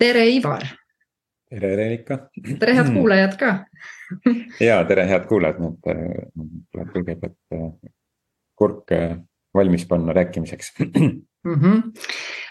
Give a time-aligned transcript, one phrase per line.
[0.00, 0.64] tere, Ivar.
[1.50, 2.18] tere, Reelika.
[2.58, 3.50] tere, head kuulajad ka
[4.68, 7.90] ja tere, head kuulajad, nüüd tuleb kõigepealt
[8.60, 8.94] kurk
[9.56, 11.20] valmis panna rääkimiseks mm.
[11.44, 11.82] -hmm.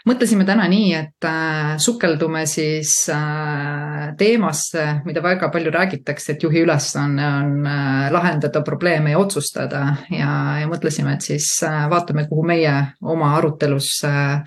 [0.09, 6.66] mõtlesime täna nii, et äh, sukeldume siis äh, teemasse, mida väga palju räägitakse, et juhi
[6.68, 12.27] ülesanne on, on äh, lahendada probleeme ja otsustada ja, ja mõtlesime, et siis äh, vaatame,
[12.27, 14.44] kuhu meie oma arutelus äh,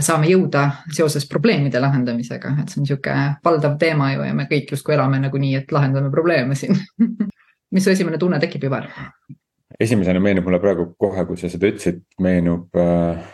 [0.00, 0.64] saame jõuda
[0.96, 5.20] seoses probleemide lahendamisega, et see on niisugune valdav teema ju ja me kõik justkui elame
[5.20, 6.78] nagunii, et lahendame probleeme siin
[7.74, 8.88] mis su esimene tunne tekib, Ivar?
[9.80, 13.24] esimesena meenub mulle praegu kohe, kui sa seda ütlesid, meenub äh,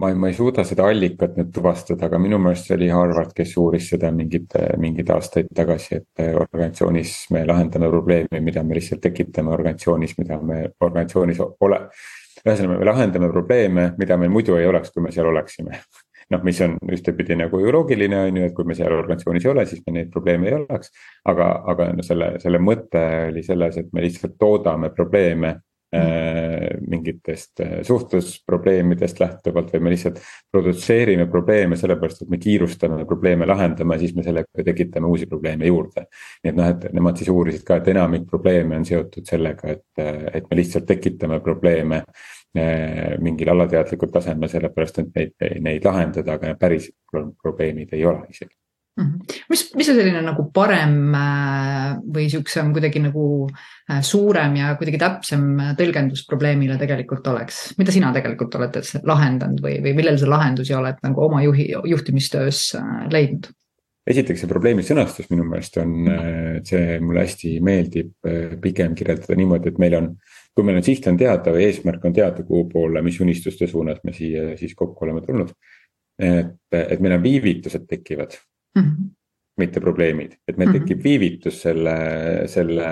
[0.00, 3.54] ma, ma ei suuda seda allikat nüüd tuvastada, aga minu meelest see oli Harvard, kes
[3.60, 9.54] uuris seda mingid, mingeid aastaid tagasi, et organisatsioonis me lahendame probleemi, mida me lihtsalt tekitame
[9.54, 11.82] organisatsioonis, mida me organisatsioonis ole.
[12.52, 15.80] Ühesõnaga, me lahendame probleeme, mida meil muidu ei oleks, kui me seal oleksime.
[16.32, 19.52] noh, mis on ühtepidi nagu ju loogiline, on ju, et kui me seal organisatsioonis ei
[19.52, 20.92] ole, siis me neid probleeme ei oleks.
[21.28, 25.56] aga, aga no selle, selle mõte oli selles, et me lihtsalt toodame probleeme
[26.90, 30.20] mingitest äh, suhtlusprobleemidest lähtuvalt või me lihtsalt
[30.52, 35.70] produtseerime probleeme sellepärast, et me kiirustame probleeme lahendama ja siis me sellega tekitame uusi probleeme
[35.70, 36.06] juurde.
[36.44, 40.04] nii et noh, et nemad siis uurisid ka, et enamik probleeme on seotud sellega, et,
[40.34, 46.54] et me lihtsalt tekitame probleeme äh, mingil alateadlikul tasemel, sellepärast et neid, neid lahendada, aga
[46.60, 48.54] päris probleemid ei ole isegi.
[48.96, 55.00] Mis, mis see selline nagu parem äh, või siuksem kuidagi nagu äh, suurem ja kuidagi
[55.00, 55.44] täpsem
[55.76, 61.02] tõlgendus probleemile tegelikult oleks, mida sina tegelikult oled lahendanud või, või millel sa lahendusi oled
[61.04, 63.52] nagu oma juhi, juhtimistöös äh, leidnud?
[64.06, 65.94] esiteks see probleemi sõnastus minu meelest on,
[66.62, 68.28] see mulle hästi meeldib
[68.62, 70.12] pigem kirjeldada niimoodi, et meil on.
[70.54, 73.98] kui meil on siht on teada või eesmärk on teada, kuhu poole, mis unistuste suunas
[74.06, 75.50] me siia siis kokku oleme tulnud.
[76.22, 78.38] et, et meil on viivitused tekivad
[78.76, 78.82] mm.
[78.82, 79.12] -hmm
[79.56, 80.84] mitte probleemid, et meil mm -hmm.
[80.84, 81.96] tekib viivitus selle,
[82.52, 82.88] selle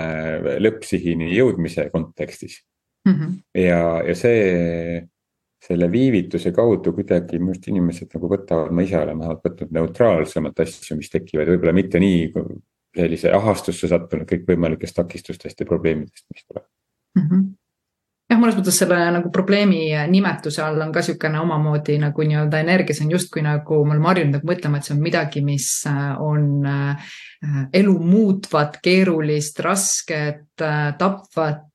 [0.65, 2.63] lõppsihini jõudmise kontekstis
[3.05, 3.13] mm.
[3.13, 3.35] -hmm.
[3.61, 5.03] ja, ja see,
[5.67, 10.63] selle viivituse kaudu kuidagi minu arust inimesed nagu võtavad, ma ise olen vähemalt võtnud neutraalsemat
[10.65, 12.31] asju, mis tekivad, võib-olla mitte nii
[12.95, 16.65] sellise ahastusse sattunud kõikvõimalikest takistustest ja probleemidest, mis tuleb
[17.19, 17.29] mm.
[17.29, 17.53] -hmm
[18.29, 22.97] jah, mõnes mõttes selle nagu probleemi nimetuse all on ka niisugune omamoodi nagu nii-öelda energia,
[22.97, 26.07] see on justkui nagu me oleme harjunud nagu mõtlema, et see on midagi, mis äh,
[26.21, 27.13] on äh,
[27.73, 31.65] elu muutvat, keerulist, rasket, äh, tapvat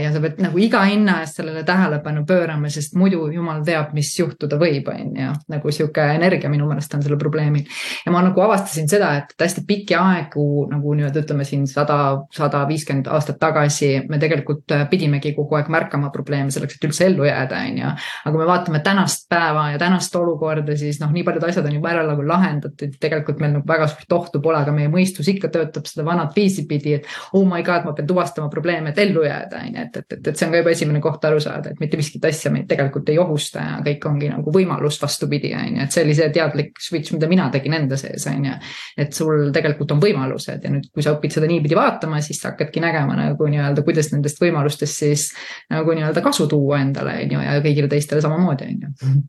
[0.00, 4.14] ja sa pead nagu iga hinna eest sellele tähelepanu pöörama, sest muidu jumal teab, mis
[4.16, 5.32] juhtuda võib, on ju.
[5.52, 7.66] nagu sihuke energia minu meelest on sellel probleemil.
[8.06, 11.98] ja ma nagu avastasin seda, et hästi pikki aegu nagu nii-öelda ütleme siin sada,
[12.32, 17.28] sada viiskümmend aastat tagasi me tegelikult pidimegi kogu aeg märkama probleeme selleks, et üldse ellu
[17.28, 17.92] jääda, on ju.
[18.24, 21.76] aga kui me vaatame tänast päeva ja tänast olukorda, siis noh, nii paljud asjad on
[21.76, 25.50] juba ära nagu lahendatud, tegelikult meil nagu väga suurt ohtu pole, aga meie mõistus ikka
[25.52, 29.24] töötab seda vanat viisi pidi, et oh my god, ma pean tuvastama probleeme, et ellu
[29.26, 31.72] jääda, on ju, et, et, et, et see on ka juba esimene koht aru saada,
[31.72, 35.78] et mitte miskit asja meid tegelikult ei ohusta ja kõik ongi nagu võimalus vastupidi, on
[35.78, 38.56] ju, et see oli see teadlik switch, mida mina tegin enda sees, on ju.
[39.04, 42.52] et sul tegelikult on võimalused ja nüüd, kui sa õpid seda niipidi vaatama, siis sa
[42.52, 45.28] hakkadki nägema nagu nii-öelda, kuidas nendest võimalustest siis
[45.72, 49.22] nagu nii-öelda kasu tuua endale, on ju, ja kõigile teistele samamoodi, on ju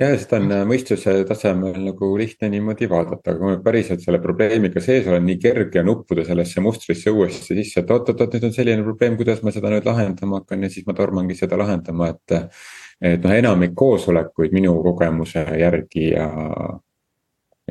[0.00, 4.20] ja seda on äh, mõistuse tasemel nagu lihtne niimoodi vaadata, aga kui ma päriselt selle
[4.22, 8.54] probleemiga sees olen, nii kerge on uppuda sellesse mustrisse uuesti sisse, et oot-oot-oot, nüüd on
[8.56, 12.38] selline probleem, kuidas ma seda nüüd lahendama hakkan ja siis ma tormangi seda lahendama, et.
[13.02, 16.28] et noh, enamik koosolekuid minu kogemuse järgi ja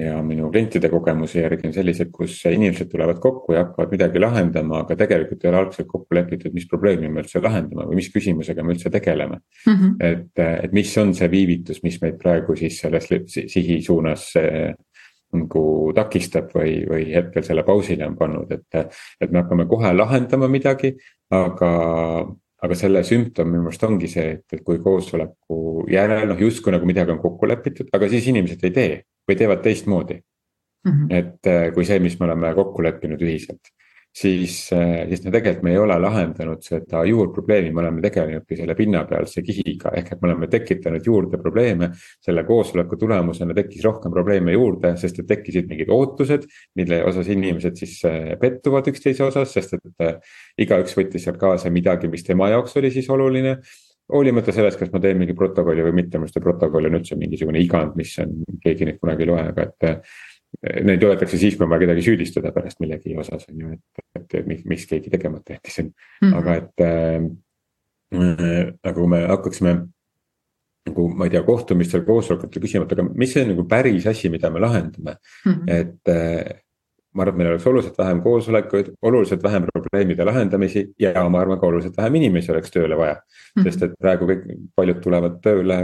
[0.01, 4.81] ja minu klientide kogemuse järgi on sellised, kus inimesed tulevad kokku ja hakkavad midagi lahendama,
[4.85, 8.65] aga tegelikult ei ole algselt kokku lepitud, mis probleemi me üldse lahendame või mis küsimusega
[8.65, 9.73] me üldse tegeleme mm.
[9.73, 9.95] -hmm.
[10.11, 14.31] et, et mis on see viivitus, mis meid praegu siis selles sihi suunas
[15.31, 18.95] nagu takistab või, või hetkel selle pausile on pannud, et.
[19.21, 20.95] et me hakkame kohe lahendama midagi,
[21.31, 21.71] aga
[22.61, 26.85] aga selle sümptom minu meelest ongi see, et, et kui koosoleku järel noh, justkui nagu
[26.85, 28.91] midagi on kokku lepitud, aga siis inimesed ei tee
[29.31, 30.19] või teevad teistmoodi
[30.85, 30.91] mm.
[30.91, 31.13] -hmm.
[31.19, 33.71] et äh, kui see, mis me oleme kokku leppinud ühiselt,
[34.15, 38.75] siis, äh, siis no tegelikult me ei ole lahendanud seda juurprobleemi, me oleme tegelenudki selle
[38.75, 41.91] pinnapealse kihiga, ehk et me oleme tekitanud juurde probleeme.
[42.21, 47.75] selle koosoleku tulemusena tekkis rohkem probleeme juurde, sest et tekkisid mingid ootused, mille osas inimesed
[47.75, 50.19] siis äh, pettuvad üksteise osas, sest et
[50.57, 53.59] igaüks võttis sealt kaasa midagi, mis tema jaoks oli siis oluline
[54.11, 57.17] hoolimata sellest, kas ma teen mingi protokolli või mitte, minu arust see protokoll on üldse
[57.19, 59.89] mingisugune igand, mis on, keegi neid kunagi ei loe, aga et.
[59.89, 64.01] Eh, neid loetakse siis, kui on vaja kedagi süüdistada pärast millegi osas on ju, et,
[64.19, 65.93] et, et mis keegi tegemata jättis on mm,
[66.27, 66.33] -hmm.
[66.41, 68.73] aga et äh,.
[68.83, 69.71] aga kui me hakkaksime
[70.89, 74.49] nagu ma ei tea, kohtumistel, koosolekutel küsima, et aga mis see nagu päris asi, mida
[74.49, 75.15] me lahendame
[75.45, 75.71] mm, -hmm.
[75.79, 76.59] et äh,
[77.13, 81.59] ma arvan, et meil oleks oluliselt vähem koosolekuid, oluliselt vähem probleemide lahendamisi ja ma arvan
[81.59, 83.23] ka oluliselt vähem inimesi oleks tööle vaja mm.
[83.23, 83.63] -hmm.
[83.63, 85.81] sest et praegu kõik, paljud tulevad tööle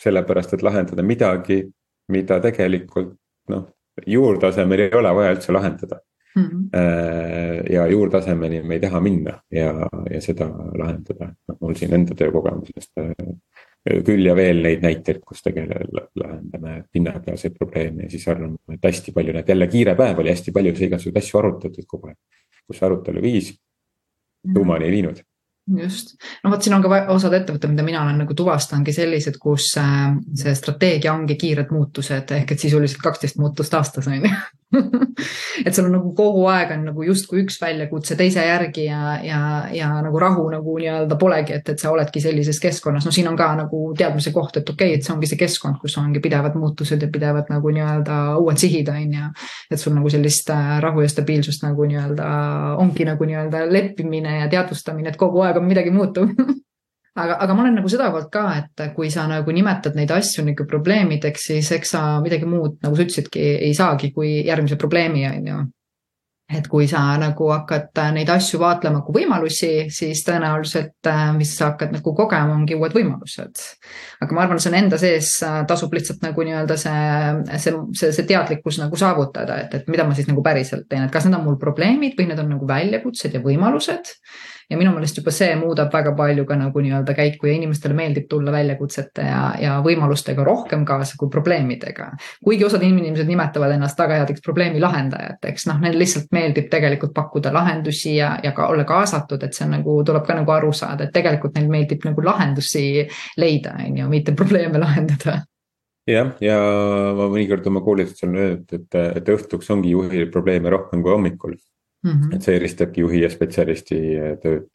[0.00, 1.64] sellepärast, et lahendada midagi,
[2.08, 3.12] mida tegelikult
[3.48, 3.66] noh,
[4.06, 6.00] juurtasemel ei ole vaja üldse lahendada
[6.36, 6.44] mm.
[6.44, 7.72] -hmm.
[7.72, 9.74] ja juurtasemeni me ei taha minna ja,
[10.10, 10.48] ja seda
[10.78, 13.14] lahendada, noh mul siin enda töökogemusest äh,
[13.88, 19.14] küll ja veel neid näiteid, kus tegelikult lahendame pinnapealseid probleeme ja siis arvame, et hästi
[19.16, 22.18] palju, näed jälle kiire päev oli, hästi palju sai igasuguseid asju arutatud kogu aeg.
[22.70, 23.54] kus arutelu viis,
[24.54, 25.24] tuumani ei viinud.
[25.80, 29.72] Just, no vot, siin on ka osad ettevõtted, mida mina olen nagu tuvastanudki sellised, kus
[29.78, 34.30] äh, see strateegia ongi kiired muutused ehk et sisuliselt kaksteist muutust aastas on ju
[35.66, 39.40] et sul on nagu kogu aeg on nagu justkui üks väljakutse teise järgi ja, ja,
[39.74, 43.38] ja nagu rahu nagu nii-öelda polegi, et, et sa oledki sellises keskkonnas, no siin on
[43.38, 46.54] ka nagu teadmise koht, et okei okay,, et see ongi see keskkond, kus ongi pidevad
[46.60, 49.28] muutused ja pidevad nagu nii-öelda uued sihid on ju.
[49.70, 52.30] et sul nagu sellist äh, rahu ja stabiilsust nagu nii-öelda
[52.78, 56.30] ongi nagu nii-öelda leppimine ja teadvustamine, et kogu aeg on midagi muutub
[57.16, 60.44] aga, aga ma olen nagu seda poolt ka, et kui sa nagu nimetad neid asju
[60.46, 65.26] nagu probleemideks, siis eks sa midagi muud, nagu sa ütlesidki, ei saagi kui järgmise probleemi,
[65.30, 65.60] on ju
[66.50, 71.94] et kui sa nagu hakkad neid asju vaatlema kui võimalusi, siis tõenäoliselt, mis sa hakkad
[71.94, 73.62] nagu kogema, ongi uued võimalused.
[74.20, 75.30] aga ma arvan, see on enda sees,
[75.70, 77.04] tasub lihtsalt nagu nii-öelda see,
[77.54, 81.14] see, see, see teadlikkus nagu saavutada, et, et mida ma siis nagu päriselt teen, et
[81.14, 84.16] kas need on mul probleemid või need on nagu väljakutsed ja võimalused
[84.70, 88.28] ja minu meelest juba see muudab väga palju ka nagu nii-öelda käiku ja inimestele meeldib
[88.30, 92.10] tulla väljakutsete ja, ja võimalustega rohkem kaasa kui probleemidega.
[92.44, 97.52] kuigi osad inimesed nimetavad ennast väga headeks probleemi lahendajateks, noh, neil lihtsalt meeldib tegelikult pakkuda
[97.54, 101.06] lahendusi ja, ja ka olla kaasatud, et see on nagu, tuleb ka nagu aru saada,
[101.06, 102.84] et tegelikult neil meeldib nagu lahendusi
[103.38, 105.40] leida, on ju, mitte probleeme lahendada
[106.10, 106.60] jah, ja
[107.16, 111.58] ma mõnikord oma koolitustel olen öelnud, et, et õhtuks ongi juhil probleeme rohkem kui hommikul
[112.02, 112.34] Mm -hmm.
[112.34, 113.98] et see eristabki juhi ja spetsialisti
[114.42, 114.68] tööd.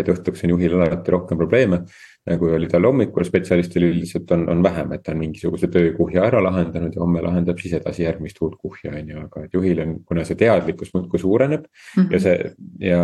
[0.00, 1.84] Et õhtuks on juhil alati rohkem probleeme
[2.38, 6.42] kui oli tal hommikul, spetsialistil üldiselt on, on vähem, et ta on mingisuguse töökuhja ära
[6.44, 9.94] lahendanud ja homme lahendab siis edasi järgmist uut kuhja, on ju, aga et juhil on,
[10.06, 12.12] kuna see teadlikkus muudkui suureneb mm -hmm.
[12.12, 12.52] ja see
[12.90, 13.00] ja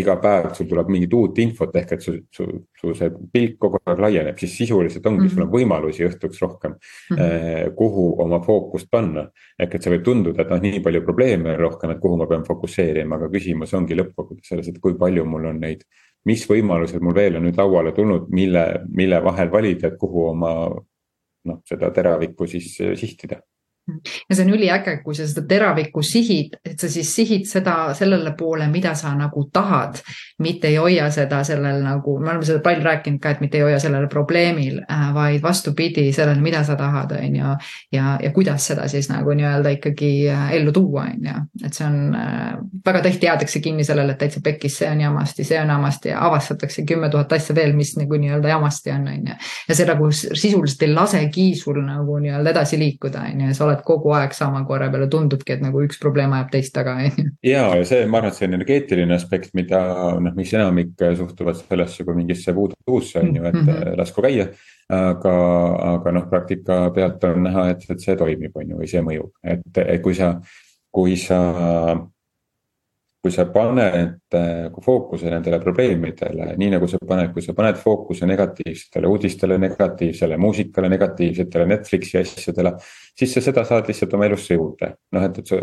[0.00, 2.48] iga päev sul tuleb mingit uut infot ehk et su, su,
[2.80, 5.34] su see pilk kogu aeg laieneb, siis sisuliselt ongi mm, -hmm.
[5.34, 7.74] sul on võimalusi õhtuks rohkem mm, -hmm.
[7.74, 9.28] kuhu oma fookust panna.
[9.58, 12.26] ehk et see võib tunduda, et noh, nii palju probleeme on rohkem, et kuhu ma
[12.26, 15.82] pean fokusseerima, aga küsimus ongi lõppkokkuvõttes selles, et kui palju mul on neid
[16.28, 18.64] mis võimalused mul veel on nüüd lauale tulnud, mille,
[18.94, 23.40] mille vahel valida, et kuhu oma noh, seda teravikku siis sihtida
[24.30, 28.34] ja see on üliäge, kui sa seda teravikku sihid, et sa siis sihid seda sellele
[28.38, 29.98] poole, mida sa nagu tahad,
[30.44, 33.66] mitte ei hoia seda sellel nagu, me oleme seda palju rääkinud ka, et mitte ei
[33.66, 37.54] hoia sellele probleemil äh,, vaid vastupidi sellele, mida sa tahad, on ju.
[37.92, 41.86] ja, ja kuidas seda siis nagu nii-öelda ikkagi äh, ellu tuua, on ju, et see
[41.86, 45.72] on äh, väga tihti jäädakse kinni sellele, et täitsa pekkis, see on jamasti, see on
[45.74, 49.38] jamasti ja avastatakse kümme tuhat asja veel, mis nagu nii-öelda jamasti on, on ju.
[49.68, 53.66] ja see nagu sisuliselt ei lasegi sul nagu nii-öelda edasi liikuda, on ju, ja sa
[53.66, 56.74] oled oled kogu aeg sama korra peal ja tundubki, et nagu üks probleem ajab teist
[56.74, 57.26] taga, on ju.
[57.46, 59.80] ja, ja see, ma arvan, et see on energeetiline aspekt, mida
[60.20, 63.96] noh, mis enamik suhtuvad sellesse kui mingisse puudutuusse on ju, et mm -hmm.
[63.98, 64.48] lasku käia.
[64.88, 65.32] aga,
[65.94, 69.30] aga noh, praktika pealt on näha, et, et see toimib, on ju, või see mõjub,
[69.44, 70.40] et, et kui sa,
[70.90, 71.40] kui sa
[73.28, 78.26] kui sa paned nagu fookuse nendele probleemidele, nii nagu sa paned, kui sa paned fookuse
[78.28, 82.72] negatiivsetele uudistele, negatiivsele muusikale, negatiivsetele Netflixi asjadele.
[83.18, 85.60] siis sa seda saad lihtsalt oma elusse juurde, noh, et, et sa,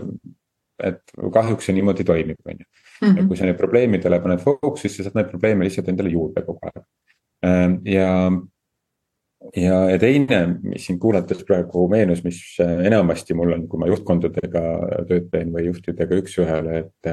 [0.91, 2.67] et kahjuks see niimoodi toimib, on ju.
[3.01, 3.29] ja mhm.
[3.29, 6.69] kui sa neid probleemidele paned fookuse, siis sa saad neid probleeme lihtsalt endale juurde kogu
[6.69, 6.86] aeg.
[7.45, 8.12] Ehm, ja
[9.53, 14.63] ja, ja teine, mis siin kuulates praegu meenus, mis enamasti mul on, kui ma juhtkondadega
[15.10, 17.12] tööd teen või juhtidega üks-ühele, et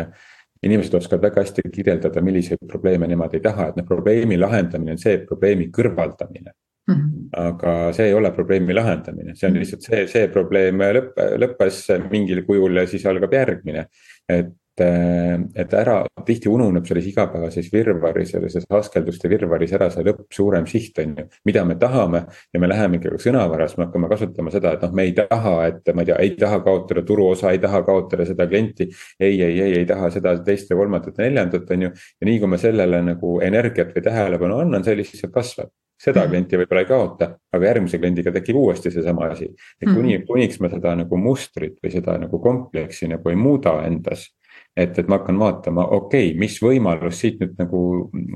[0.62, 5.00] inimesed oskavad väga hästi kirjeldada, milliseid probleeme nemad ei taha, et noh, probleemi lahendamine on
[5.02, 6.94] see probleemi kõrvaldamine mm.
[6.94, 7.28] -hmm.
[7.46, 12.44] aga see ei ole probleemi lahendamine, see on lihtsalt see, see probleem lõpp, lõppes mingil
[12.46, 13.86] kujul ja siis algab järgmine.
[14.28, 20.64] et et ära, tihti ununeb selles igapäevases virvarris, sellises askelduste virvarris ära see lõpp, suurem
[20.70, 21.26] siht on ju.
[21.44, 22.22] mida me tahame
[22.54, 25.92] ja me läheme ikkagi sõnavaras, me hakkame kasutama seda, et noh, me ei taha, et
[25.92, 28.88] ma ei tea, ei taha kaotada turuosa, ei taha kaotada seda klienti.
[29.20, 31.92] ei, ei, ei, ei taha seda, teist ja kolmandat ja neljandat, on ju.
[31.92, 36.32] ja nii kui ma sellele nagu energiat või tähelepanu annan, see lihtsalt kasvab seda mhm.
[36.32, 39.52] klienti võib-olla ei kaota, aga järgmise kliendiga tekib uuesti seesama asi.
[39.80, 40.26] et kuni, mhm.
[40.26, 44.30] kuniks me seda nagu mustrit või seda nagu kompleksi nagu ei muuda endas
[44.76, 47.82] et, et ma hakkan vaatama, okei okay,, mis võimalus siit nüüd nagu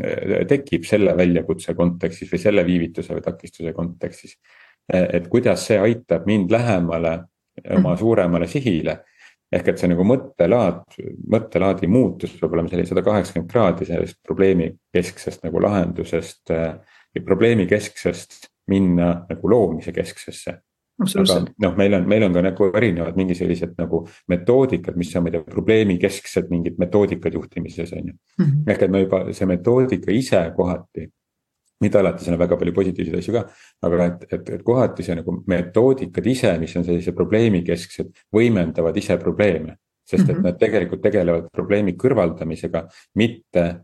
[0.04, 4.38] äh, tekib selle väljakutse kontekstis või selle viivituse või takistuse kontekstis.
[4.88, 7.12] et kuidas see aitab mind lähemale
[7.64, 7.98] oma mhm.
[7.98, 8.98] suuremale sihile.
[9.52, 10.96] ehk et see nagu mõttelaad,
[11.30, 16.52] mõttelaadi muutus peab olema selline sada kaheksakümmend kraadi sellest probleemi kesksest nagu lahendusest.
[17.24, 20.58] probleemi kesksest minna nagu loomise kesksesse
[20.96, 25.26] aga noh, meil on, meil on ka nagu erinevad mingi sellised nagu metoodikad, mis on,
[25.26, 28.72] ma ei tea, probleemikesksed mingid metoodikad juhtimises on ju mm -hmm..
[28.72, 31.08] ehk et me juba see metoodika ise kohati,
[31.80, 33.44] mitte alati, seal on väga palju positiivseid asju ka.
[33.82, 39.16] aga et, et, et kohati see nagu metoodikad ise, mis on sellise probleemikesksed, võimendavad ise
[39.16, 39.76] probleeme.
[40.06, 40.42] sest et -hmm.
[40.42, 43.76] nad tegelikult tegelevad probleemi kõrvaldamisega, mitte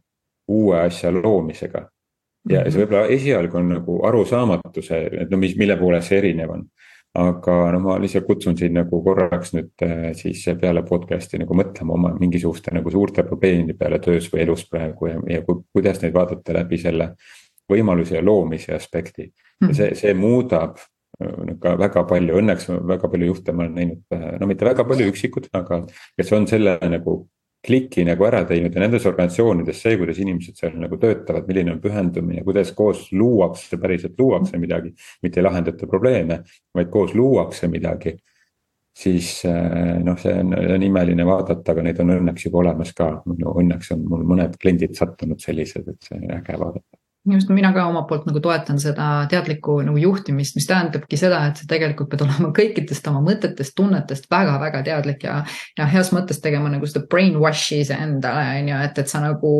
[0.48, 1.88] uue asja loomisega
[2.50, 6.64] ja see võib-olla esialgu on nagu arusaamatus, et no mis, mille poolest see erinev on
[7.18, 11.96] aga no ma lihtsalt kutsun sind nagu korraks nüüd äh, siis peale podcast'i nagu mõtlema
[11.98, 16.56] oma mingisuguste nagu suurte probleemide peale töös või elus praegu ja, ja kuidas neid vaadata
[16.56, 17.12] läbi selle
[17.68, 19.28] võimaluse loomise aspekti.
[19.28, 19.76] ja hmm.
[19.76, 24.26] see, see muudab äh, ka väga palju, õnneks väga palju juhte ma olen näinud, äh,
[24.40, 25.82] no mitte väga palju üksikud, aga
[26.16, 27.26] kes on selle nagu
[27.66, 31.80] kliki nagu ära teinud ja nendes organisatsioonides see, kuidas inimesed seal nagu töötavad, milline on
[31.82, 34.92] pühendumine, kuidas koos luuakse, päriselt luuakse midagi.
[35.22, 36.42] mitte ei lahendata probleeme,
[36.74, 38.16] vaid koos luuakse midagi.
[38.92, 43.06] siis eh, noh, see on, on imeline vaadata, aga neid on õnneks juba olemas ka,
[43.38, 47.70] no õnneks on mul mõned kliendid sattunud sellised, et see on äge vaadata just mina
[47.72, 52.10] ka omalt poolt nagu toetan seda teadlikku nagu juhtimist, mis tähendabki seda, et sa tegelikult
[52.10, 55.36] pead olema kõikidest oma mõtetest, tunnetest väga-väga teadlik ja.
[55.78, 59.52] ja heas mõttes tegema nagu seda brainwash'i iseendale on ju, et, et sa nagu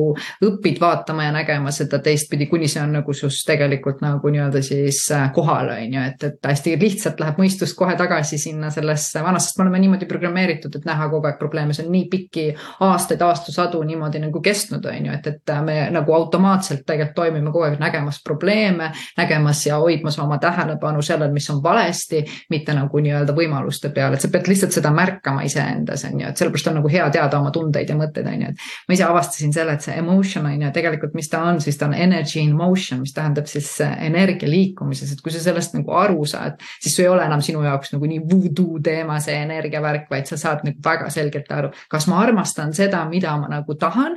[0.43, 5.05] õpid vaatama ja nägema seda teistpidi, kuni see on nagu sus tegelikult nagu nii-öelda siis
[5.15, 9.53] äh, kohal on ju, et, et hästi lihtsalt läheb mõistus kohe tagasi sinna sellesse vanasse,
[9.53, 12.49] sest me oleme niimoodi programmeeritud, et näha kogu aeg probleeme, see on nii pikki
[12.89, 17.67] aastaid, aastasadu niimoodi nagu kestnud, on ju, et, et me nagu automaatselt tegelikult toimime kogu
[17.69, 23.35] aeg nägemas probleeme, nägemas ja hoidmas oma tähelepanu sellel, mis on valesti, mitte nagu nii-öelda
[23.37, 26.93] võimaluste peal, et sa pead lihtsalt seda märkama iseendas, on ju, et sellepärast on nagu
[26.93, 29.97] hea teada oma tundeid ja mõtteid, on ju, et ma ise avastasin selle, et see
[29.99, 33.49] emotion on ju, tegelikult mis ta on, siis ta on energy in motion, mis tähendab
[33.51, 37.43] siis energia liikumises, et kui sa sellest nagu aru saad, siis see ei ole enam
[37.45, 41.73] sinu jaoks nagu nii voodoo teema, see energiavärk, vaid sa saad nagu väga selgelt aru,
[41.93, 44.17] kas ma armastan seda, mida ma nagu tahan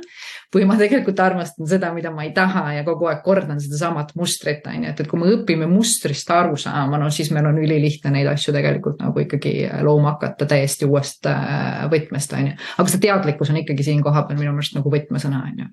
[0.54, 4.66] või ma tegelikult armastan seda, mida ma ei taha ja kogu aeg kordan sedasamat mustrit,
[4.70, 8.12] on ju, et, et kui me õpime mustrist aru saama, no siis meil on ülilihtne
[8.14, 9.54] neid asju tegelikult nagu ikkagi
[9.86, 12.58] looma hakata täiesti uuest äh, võtmest, on ju.
[12.78, 15.72] aga see teadlikkus on ikkagi siin kohapeal minu meelest nagu võtmesõna, on ju.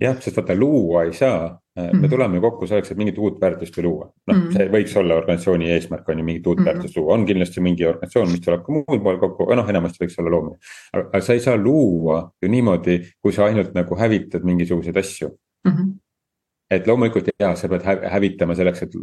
[0.00, 2.10] Jah, sest vaata luua ei saa, me mm -hmm.
[2.10, 4.12] tuleme kokku selleks, et mingit uut väärtust ju luua.
[4.26, 6.74] noh mm -hmm., see võiks olla organisatsiooni eesmärk on ju mingit uut mm -hmm.
[6.74, 10.04] väärtust luua, on kindlasti mingi organisatsioon, mis tuleb ka muul pool kokku, aga noh, enamasti
[10.04, 10.56] võiks olla loomine.
[10.92, 15.28] aga sa ei saa luua ju niimoodi, kui sa ainult nagu hävitad mingisuguseid asju
[15.64, 15.72] mm.
[15.72, 16.02] -hmm
[16.72, 18.94] et loomulikult jaa, sa pead hävitama selleks, et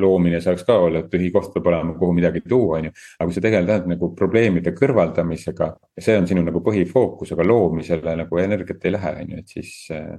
[0.00, 2.92] loomine saaks ka olla, tühi koht peab olema, kuhu midagi tuua, on ju.
[3.18, 5.68] aga kui sa tegeled ainult nagu probleemide kõrvaldamisega,
[6.00, 9.74] see on sinu nagu põhifookus, aga loomisele nagu energiat ei lähe, on ju, et siis
[9.92, 10.14] äh,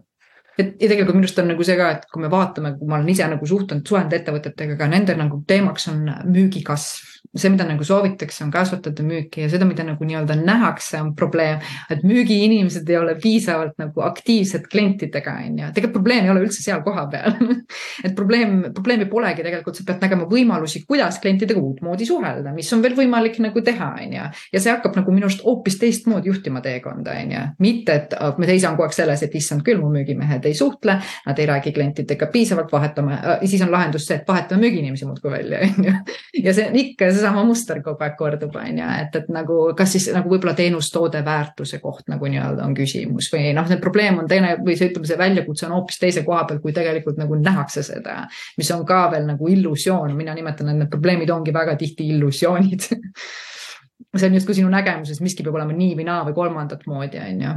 [0.58, 3.00] et ja tegelikult minu arust on nagu see ka, et kui me vaatame, kui ma
[3.00, 7.86] olen ise nagu suhtlenud, suhelnud ettevõtetega, ka nende nagu teemaks on müügikasv see, mida nagu
[7.86, 11.62] soovitakse, on kasvatada müüki ja seda, mida nagu nii-öelda nähakse, on probleem.
[11.90, 15.70] et müügiinimesed ei ole piisavalt nagu aktiivsed klientidega, on ju.
[15.74, 17.38] tegelikult probleem ei ole üldse seal kohapeal
[18.06, 22.84] et probleem, probleemi polegi tegelikult, sa pead nägema võimalusi, kuidas klientidega uutmoodi suhelda, mis on
[22.86, 24.28] veel võimalik nagu teha, on ju.
[24.54, 27.44] ja see hakkab nagu minu arust hoopis teistmoodi juhtima teekonda, on ju.
[27.66, 31.42] mitte, et me seisan kogu aeg selles, et issand küll, mu müügimehed ei suhtle, nad
[31.42, 35.90] ei räägi klientidega piisavalt, vahetame, siis on lahendus see, et vahetame müügiinimesi muudkui välja, on
[35.90, 35.98] ju.
[36.46, 39.96] ja see on ikka seesama muster kogu aeg kordub, on ju, et, et nagu kas
[39.96, 44.30] siis nagu võib-olla teenustoode väärtuse koht nagu nii-öelda on küsimus või noh, see probleem on
[44.30, 47.86] teine või see, ütleme, see väljakutse on hoopis teise koha peal, kui tegelikult nagu nähakse
[47.86, 48.24] seda.
[48.58, 52.90] mis on ka veel nagu illusioon, mina nimetan, et need probleemid ongi väga tihti illusioonid
[54.18, 57.46] see on justkui sinu nägemuses, miski peab olema nii või naa või kolmandat moodi, on
[57.48, 57.54] ju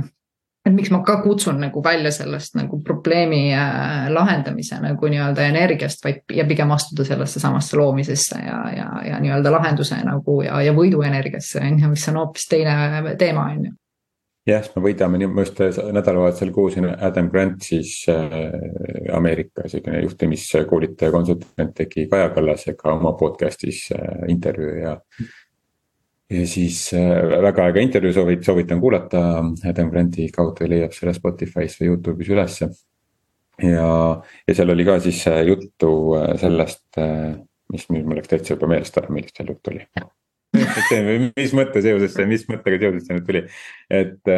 [0.67, 6.03] et miks ma ka kutsun nagu välja sellest nagu probleemi äh, lahendamise nagu nii-öelda energiast,
[6.05, 10.75] vaid ja pigem astuda sellesse samasse loomisesse ja, ja, ja nii-öelda lahenduse nagu ja, ja
[10.77, 13.77] võiduenergiasse on ju, mis on hoopis teine teema, on ju.
[14.47, 18.37] Jah, me võidame, ma just nädalavahetusel kuulsin Adam Grant siis äh,
[19.15, 24.95] Ameerika selline juhtimiskoolitaja, konsultant tegi Kaja Kallasega oma podcast'is äh, intervjuu ja
[26.31, 29.23] ja siis äh, väga äge intervjuu soovit-, soovitan kuulata,
[29.69, 32.71] Adam Granti kaudu leiab selle Spotify's või Youtube'is ülesse.
[33.63, 33.89] ja,
[34.49, 36.85] ja seal oli ka siis äh, juttu äh, sellest,
[37.73, 39.87] mis nüüd mul läks täitsa juba meelest ära, millest seal juttu oli.
[41.37, 43.43] mis mõtteseoses see, mis mõttega seoses see nüüd tuli,
[43.93, 44.31] et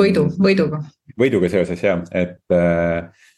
[0.00, 0.80] võidu, võiduga.
[1.20, 2.40] võiduga seoses jah, et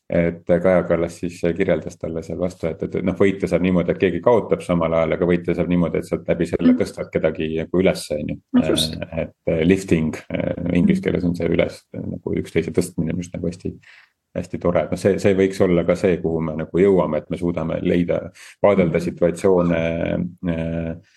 [0.09, 4.01] et Kaja Kallas siis kirjeldas talle seal vastu, et, et noh, võita saab niimoodi, et
[4.01, 6.79] keegi kaotab samal ajal, aga võita saab niimoodi, et sealt läbi selle mm.
[6.81, 8.39] tõstad kedagi nagu üles, on ju.
[9.25, 10.17] et lifting
[10.73, 13.75] inglise keeles on see üles nagu üksteise tõstmine, mis nagu hästi
[14.39, 17.31] hästi tore, et noh, see, see võiks olla ka see, kuhu me nagu jõuame, et
[17.33, 18.21] me suudame leida,
[18.63, 19.81] vaadelda situatsioone
[20.53, 21.15] äh,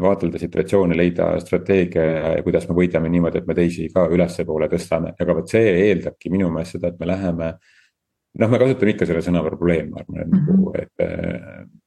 [0.00, 2.04] vaadelda situatsioone, leida strateegia
[2.36, 6.32] ja kuidas me võidame niimoodi, et me teisi ka ülespoole tõstame, aga vot see eeldabki
[6.32, 7.52] minu meelest seda, et me läheme.
[8.38, 10.82] Noh, me kasutame ikka selle sõna probleem, ma arvan, et nagu, -hmm.
[10.82, 11.79] et Mm,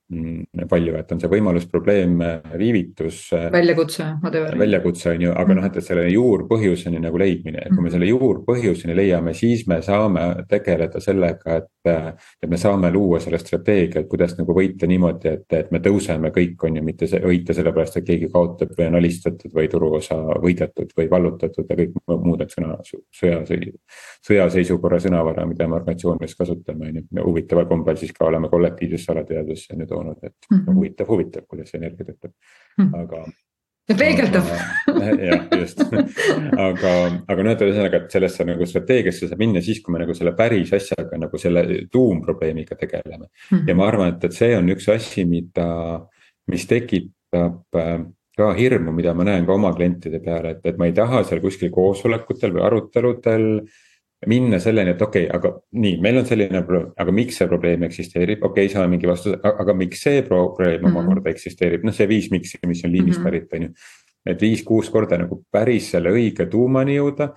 [0.69, 2.17] palju, et on see võimalus, probleem,
[2.59, 3.25] viivitus.
[3.53, 4.57] väljakutse, whatever.
[4.59, 8.09] väljakutse on ju, aga noh, et, et selle juurpõhjuseni nagu leidmine, et kui me selle
[8.09, 11.69] juurpõhjuseni leiame, siis me saame tegeleda sellega, et.
[11.83, 16.29] et me saame luua selle strateegia, et kuidas nagu võita niimoodi, et, et me tõuseme
[16.31, 20.15] kõik, on ju, mitte see, võita sellepärast, et keegi kaotab või on alistatud või turuosa
[20.43, 22.77] võidetud või vallutatud ja kõik muud need sõna,
[23.19, 23.41] sõja,
[24.27, 27.25] sõjaseisukorra sõnavara, mida me organisatsioonis kasutame, on ju.
[27.27, 30.75] huvitaval kombel siis ka oleme kollektiivsesse alateadvusse nüüd toonud, et mm -hmm.
[30.75, 32.31] huvitav, huvitav, kuidas see energia töötab
[32.77, 33.01] mm, -hmm.
[33.03, 33.25] aga.
[33.89, 34.45] ja peegeldab.
[35.27, 35.81] jah, just
[36.67, 36.93] aga,
[37.27, 40.35] aga noh, et ühesõnaga, et sellesse nagu strateegiasse saab minna siis, kui me nagu selle
[40.39, 43.57] päris asjaga nagu selle tuumprobleemiga tegeleme mm.
[43.57, 43.67] -hmm.
[43.67, 45.69] ja ma arvan, et, et see on üks asi, mida,
[46.47, 47.97] mis tekitab äh,
[48.37, 51.41] ka hirmu, mida ma näen ka oma klientide peale, et, et ma ei taha seal
[51.41, 53.81] kuskil koosolekutel või aruteludel äh,
[54.29, 55.51] minna selleni, et okei okay,, aga
[55.83, 59.39] nii, meil on selline probleem, aga miks see probleem eksisteerib, okei okay,, saame mingi vastuse,
[59.43, 60.97] aga miks see probleem mm -hmm.
[60.97, 63.29] omakorda eksisteerib, noh, see viis miks'i, mis on liinist mm -hmm.
[63.29, 63.69] pärit, on ju.
[64.25, 67.33] et viis-kuus korda nagu päris selle õige tuumani jõuda,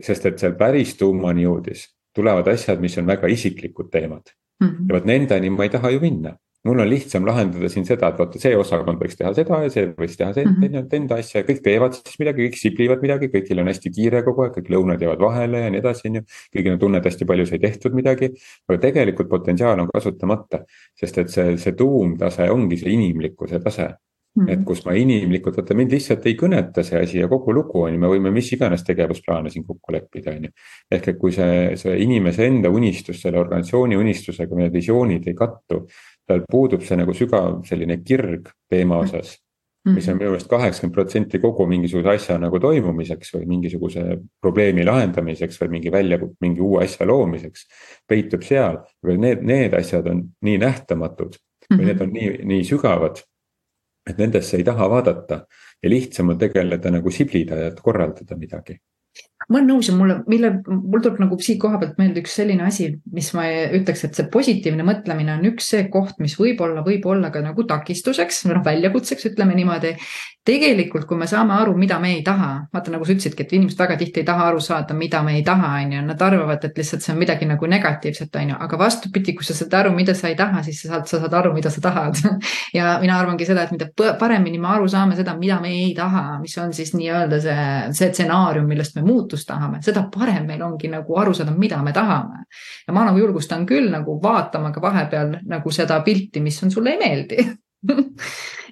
[0.00, 4.30] sest et seal päris tuumani jõudis tulevad asjad, mis on väga isiklikud teemad
[4.60, 4.68] mm.
[4.68, 4.86] -hmm.
[4.88, 6.36] ja vot nendeni ma ei taha ju minna
[6.66, 9.86] mul on lihtsam lahendada siin seda, et vaata, see osakond võiks teha seda ja see
[9.98, 10.96] võiks teha see mm, -hmm.
[10.98, 14.44] enda asja ja kõik teevad siis midagi, kõik siblivad midagi, kõigil on hästi kiire kogu
[14.44, 16.24] aeg, kõik lõunad jäävad vahele ja nii edasi, on ju.
[16.56, 18.32] kõigil on tunne, et hästi palju sai tehtud midagi,
[18.68, 20.64] aga tegelikult potentsiaal on kasutamata,
[20.98, 23.92] sest et see, see tuumtase ongi see inimlikkuse tase
[24.38, 24.52] -hmm.
[24.52, 27.94] et kus ma inimlikult, vaata mind lihtsalt ei kõneta see asi ja kogu lugu on
[27.94, 30.52] ju, me võime mis iganes tegevusplaane siin kokku leppida, on ju.
[30.96, 35.84] ehk et kui see, see inimese enda unistus selle organisatsiooni unistusega, need visioonid ei kattu,
[36.28, 39.04] tal puudub see nagu sügav selline kirg teema mhm.
[39.04, 39.90] osas mm.
[39.90, 39.94] -hmm.
[39.94, 44.04] mis on minu meelest kaheksakümmend protsenti kogu mingisuguse asja nagu toimumiseks või mingisuguse
[44.40, 47.66] probleemi lahendamiseks või mingi välja, mingi uue asja loomiseks.
[48.08, 51.86] peitub seal, aga need, need asjad on nii nähtamatud või mm -hmm.
[51.86, 53.24] need on nii, nii sügavad.
[54.10, 55.46] et nendesse ei taha vaadata
[55.82, 58.78] ja lihtsam on tegeleda nagu siblida ja korraldada midagi
[59.46, 62.64] ma olen nõus ja mulle, mille, mul tuleb nagu siit koha pealt meelde üks selline
[62.66, 63.46] asi, mis ma
[63.78, 67.64] ütleks, et see positiivne mõtlemine on üks see koht, mis võib-olla, võib olla ka nagu
[67.68, 69.94] takistuseks, noh väljakutseks, ütleme niimoodi.
[70.48, 73.80] Tegelikult, kui me saame aru, mida me ei taha, vaata nagu sa ütlesidki, et inimesed
[73.82, 76.80] väga tihti ei taha aru saada, mida me ei taha, on ju, nad arvavad, et
[76.80, 80.14] lihtsalt see on midagi nagu negatiivset, on ju, aga vastupidi, kui sa saad aru, mida
[80.16, 82.16] sa ei taha, siis sa saad, sa saad aru, mida sa tahad.
[82.74, 86.38] Ja mina arvangi seda, et mida paremini me aru saame seda, mida me ei taha,
[86.40, 87.62] mis on siis nii-öelda see,
[87.96, 91.92] see stsenaarium, millest me muutust tahame, seda parem meil ongi nagu aru saada, mida me
[91.92, 92.44] tahame.
[92.86, 96.96] ja ma nagu julgustan küll nagu vaatama ka vahepeal nagu seda pilti, mis on sulle
[96.96, 97.48] ei meeldi.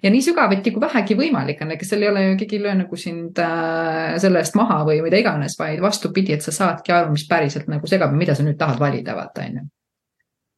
[0.02, 2.74] Ja nii sügavuti kui vähegi võimalik on, ega seal ei ole ju, keegi ei löö
[2.76, 7.14] nagu sind äh, selle eest maha või mida iganes, vaid vastupidi, et sa saadki aru,
[7.14, 9.64] mis päriselt nagu segab ja mida sa nüüd tahad valida, vaata on ju.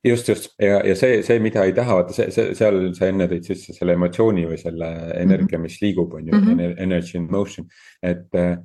[0.08, 0.50] Just, just.
[0.58, 3.76] Ja, ja see, see, mida ei taha, vaata see, see, seal sa enne tõid sisse
[3.78, 6.82] selle emotsiooni või selle energia, mis liigub, on ju mm, -hmm.
[6.88, 7.70] energy in motion,
[8.02, 8.58] et äh,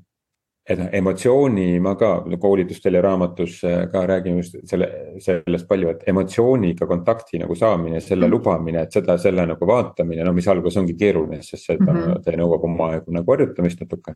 [0.63, 4.89] et noh, emotsiooni ma ka koolitustel ja raamatus äh, ka räägin just selle,
[5.23, 8.31] sellest palju, et emotsiooniga kontakti nagu saamine, selle mm.
[8.31, 12.23] lubamine, et seda, selle nagu vaatamine, no mis alguses ongi keeruline, sest seda mm, -hmm.
[12.23, 14.15] see nõuab oma aegu nagu harjutamist natuke.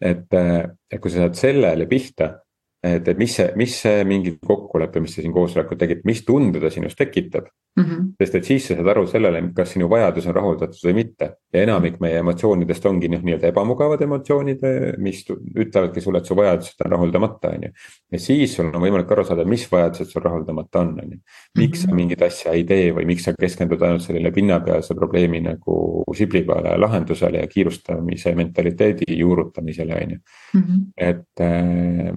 [0.00, 2.34] et, äh, et kui sa saad sellele pihta
[2.82, 6.60] et, et mis see, mis see mingi kokkulepe, mis sa siin koosolekul tegid, mis tunde
[6.60, 7.84] ta sinus tekitab mm.
[7.84, 8.12] -hmm.
[8.18, 11.30] sest et siis sa saad aru sellele, kas sinu vajadus on rahuldatud või mitte.
[11.52, 14.60] ja enamik meie emotsioonidest ongi noh, nii-öelda ebamugavad emotsioonid,
[14.98, 17.70] mis ütlevadki sulle, et su vajadused on rahuldamata, on ju.
[18.12, 21.18] ja siis sul on võimalik aru saada, mis vajadused sul rahuldamata on, on ju.
[21.58, 21.96] miks sa mhm.
[21.96, 26.76] mingit asja ei tee või miks sa keskendud ainult sellele pinnapealse probleemi nagu sibli peale
[26.78, 30.18] lahendusele ja kiirustamise mentaliteedi juurutamisele, on ju.
[30.60, 30.80] Mhm.
[30.96, 32.16] et äh,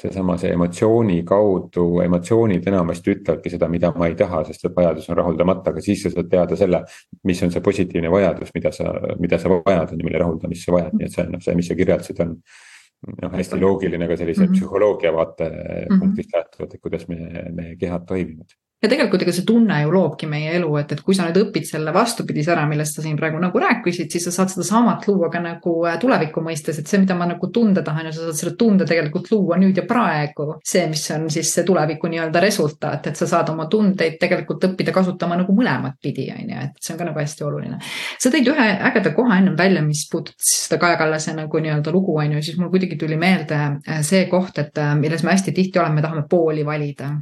[0.00, 5.10] seesama, see emotsiooni kaudu, emotsioonid enamasti ütlevadki seda, mida ma ei taha, sest see vajadus
[5.10, 6.82] on rahuldamata, aga siis sa saad teada selle.
[7.24, 10.76] mis on see positiivne vajadus, mida sa, mida sa vajad, on ju, mille rahuldamist sa
[10.76, 12.34] vajad, nii et see on noh, see, mis sa kirjeldasid, on.
[13.22, 14.58] noh, hästi loogiline ka sellise mm -hmm.
[14.58, 16.36] psühholoogia vaatepunktist mm -hmm.
[16.36, 20.54] lähtuvalt, et kuidas meie, meie kehad toimivad ja tegelikult ega see tunne ju loobki meie
[20.56, 23.60] elu, et, et kui sa nüüd õpid selle vastupidise ära, millest sa siin praegu nagu
[23.60, 27.28] rääkisid, siis sa saad sedasamat luua ka nagu äh, tuleviku mõistes, et see, mida ma
[27.28, 30.48] nagu tunda tahan ja sa saad selle tunde tegelikult luua nüüd ja praegu.
[30.64, 34.94] see, mis on siis see tuleviku nii-öelda resultaat, et sa saad oma tundeid tegelikult õppida
[34.96, 37.80] kasutama nagu mõlemat pidi, on ju, et see on ka nagu hästi oluline.
[38.18, 42.16] sa tõid ühe ägeda koha ennem välja, mis puudutas seda Kaja Kallase nagu nii-öelda lugu,
[42.16, 45.52] on ju, siis mul kuidagi tuli meelde äh, see koht, et äh, milles me hästi
[45.52, 47.12] tihti oleme, tahame pooli valida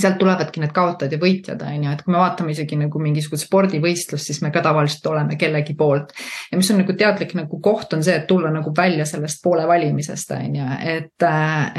[0.00, 3.46] sealt tulevadki need kaotajad ja võitjad, on ju, et kui me vaatame isegi nagu mingisugust
[3.48, 6.12] spordivõistlust, siis me ka tavaliselt oleme kellegi poolt.
[6.50, 9.66] ja mis on nagu teadlik nagu koht, on see, et tulla nagu välja sellest poole
[9.68, 11.26] valimisest, on ju, et,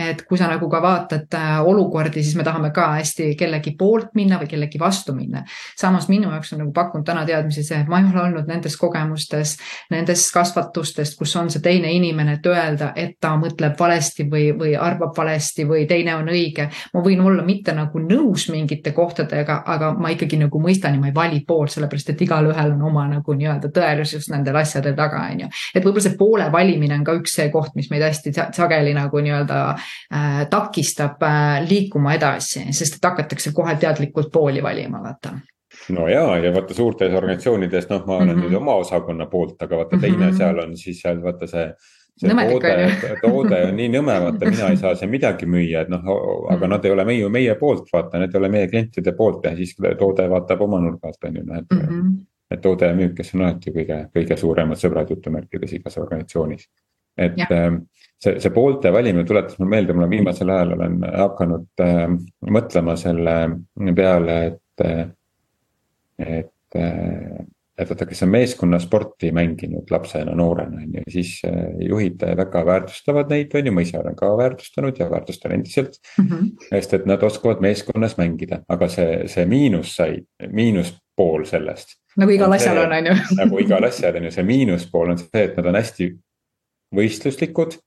[0.07, 4.13] et kui sa nagu ka vaatad äh, olukordi, siis me tahame ka hästi kellegi poolt
[4.15, 5.43] minna või kellegi vastu minna.
[5.77, 8.77] samas minu jaoks on nagu pakkunud täna teadmisi see, et ma ei ole olnud nendes
[8.77, 9.57] kogemustes,
[9.91, 14.75] nendes kasvatustest, kus on see teine inimene, et öelda, et ta mõtleb valesti või, või
[14.79, 16.69] arvab valesti või teine on õige.
[16.93, 21.09] ma võin olla mitte nagu nõus mingite kohtadega, aga ma ikkagi nagu mõistan ja ma
[21.09, 25.45] ei vali poolt, sellepärast et igalühel on oma nagu nii-öelda tõelisus nendel asjadel taga, on
[25.45, 25.49] ju.
[25.73, 29.23] et võib-olla see poole valimine on ka üks see koht, mis meid hästi sageli nagu
[29.25, 35.35] nii-öelda äh, takistab äh, liikuma edasi, sest et hakatakse kohe teadlikult pooli valima, vaata
[35.89, 38.47] no ja, ja vaata suurtes organisatsioonides, noh, ma olen mm -hmm.
[38.47, 40.37] nüüd oma osakonna poolt, aga vaata teine mm -hmm.
[40.37, 41.67] seal on siis seal vaata see
[42.19, 45.91] see Nõmedik toode, toode on nii nõme, vaata mina ei saa seal midagi müüa, et
[45.91, 46.05] noh,
[46.51, 46.71] aga mm.
[46.71, 49.75] nad ei ole meie, meie poolt, vaata, need ei ole meie klientide poolt ja siis
[49.99, 51.81] toode vaatab oma nurga alt on ju, noh et mm.
[51.89, 52.13] -hmm.
[52.55, 56.69] et toode ja müük, kes on alati kõige, kõige suuremad sõbrad jutumärkides igas organisatsioonis.
[57.17, 57.47] et ja.
[57.51, 57.75] Ähm,
[58.19, 62.07] see, see poolte valimine tuletas mulle meelde, ma viimasel ajal olen hakanud äh,
[62.51, 63.35] mõtlema selle
[63.95, 65.11] peale, et,
[66.19, 67.45] et äh,
[67.77, 71.57] et vaata, kes on meeskonnasporti mänginud lapsena, noorena on ju, siis äh,
[71.89, 76.27] juhid väga väärtustavad neid, on ju, ma ise olen ka väärtustanud ja väärtustan endiselt mm.
[76.27, 76.51] -hmm.
[76.69, 81.97] sest et nad oskavad meeskonnas mängida, aga see, see miinus sai, miinuspool sellest.
[82.17, 83.17] nagu igal asjal on, on ju.
[83.41, 86.13] nagu igal asjal on ju, see miinuspool on see, et nad on hästi
[86.95, 87.79] võistluslikud.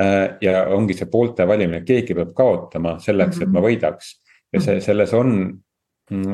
[0.00, 3.48] Äh, ja ongi see poolte valimine, keegi peab kaotama selleks mm, -hmm.
[3.48, 4.14] et ma võidaks
[4.54, 5.34] ja see, selles on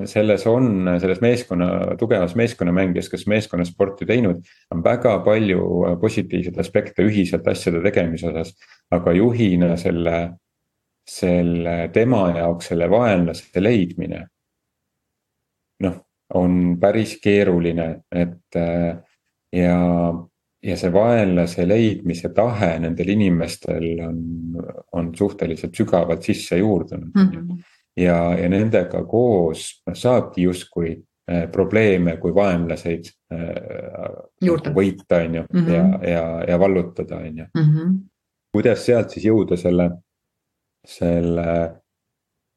[0.04, 4.42] selles on, selles meeskonna, tugevas meeskonnamängijas, kes meeskonnasporti teinud,
[4.74, 8.54] on väga palju äh, positiivseid aspekte ühiselt asjade tegemise osas.
[8.90, 10.16] aga juhina selle,
[11.06, 14.26] selle tema jaoks selle vaenlase leidmine.
[15.80, 16.00] noh,
[16.34, 18.98] on päris keeruline, et äh,
[19.52, 19.78] ja,
[20.62, 24.22] ja see vaenlase leidmise tahe nendel inimestel on,
[24.92, 27.30] on suhteliselt sügavalt sisse juurdunud mm.
[27.30, 30.92] -hmm ja, ja nendega koos saabki justkui
[31.30, 35.70] äh, probleeme kui vaenlaseid äh, võita, on ju, mhm.
[35.74, 37.46] ja, ja, ja vallutada, on ju.
[37.56, 37.98] Mhm.
[38.52, 39.90] kuidas sealt siis jõuda selle,
[40.86, 41.46] selle,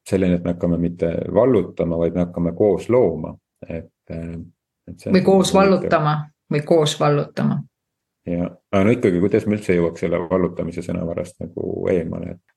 [0.10, 3.36] selleni, et me hakkame mitte vallutama, vaid me hakkame koos looma,
[3.68, 4.40] et, äh,
[4.90, 5.12] et.
[5.12, 6.18] või koos vallutama
[6.54, 7.62] või koos vallutama.
[8.28, 12.53] ja, aga no ikkagi, kuidas me üldse jõuaks selle vallutamise sõnavarast nagu eemale, et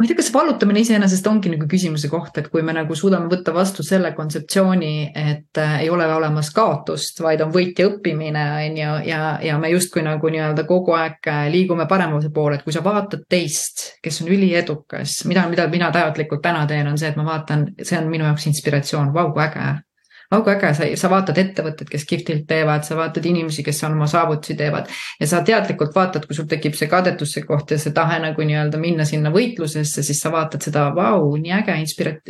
[0.00, 3.28] ma ei tea, kas vallutamine iseenesest ongi nagu küsimuse koht, et kui me nagu suudame
[3.28, 8.44] võtta vastu selle kontseptsiooni, et äh, ei ole olemas kaotust, vaid on võit ja õppimine,
[8.62, 12.64] on ju, ja, ja me justkui nagu nii-öelda kogu aeg äh, liigume paremuse poole, et
[12.64, 17.12] kui sa vaatad teist, kes on üliedukas, mida, mida mina teadlikult täna teen, on see,
[17.12, 19.68] et ma vaatan, see on minu jaoks inspiratsioon, vau, kui äge
[20.30, 24.06] kui äge, sa, sa vaatad ettevõtteid, kes kihvtilt teevad, sa vaatad inimesi, kes on oma
[24.10, 24.86] saavutusi teevad.
[25.20, 28.78] Ja sa teadlikult vaatad, kui sul tekib see kadetuse koht ja see tahe nagu nii-öelda
[28.78, 31.74] minna sinna võitlusesse, siis sa vaatad seda, vau, nii äge,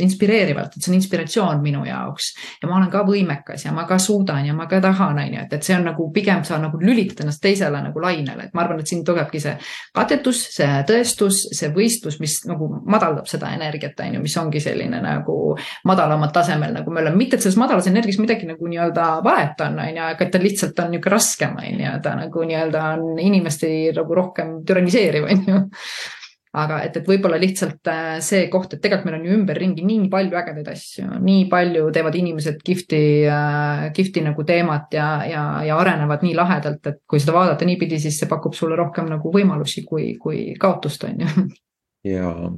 [0.00, 2.32] inspireerivalt, et see on inspiratsioon minu jaoks.
[2.62, 5.44] ja ma olen ka võimekas ja ma ka suudan ja ma ka tahan, on ju,
[5.44, 8.64] et, et see on nagu pigem sa nagu lülitad ennast teisele nagu lainele, et ma
[8.64, 9.54] arvan, et siin tulebki see
[9.96, 15.02] kadetus, see tõestus, see võistlus, mis nagu madaldab seda energiat, on ju, mis ongi selline
[15.04, 15.36] nagu
[15.84, 19.80] madalamal tasemel, nagu me oleme, mitte et selles madalas energias midagi nagu nii-öelda valet on,
[19.82, 23.74] on ju, aga ta lihtsalt on niisugune raskem, on ju, ta nagu nii-öelda on inimesti
[23.96, 25.60] nagu rohkem türaniseeriv, on ju
[26.58, 30.08] aga et, et võib-olla lihtsalt äh, see koht, et tegelikult meil on ju ümberringi nii
[30.10, 35.78] palju ägedaid asju, nii palju teevad inimesed kihvti, äh, kihvti nagu teemat ja, ja, ja
[35.78, 39.86] arenevad nii lahedalt, et kui seda vaadata niipidi, siis see pakub sulle rohkem nagu võimalusi
[39.86, 41.46] kui, kui kaotust, on ju.
[42.10, 42.50] jaa.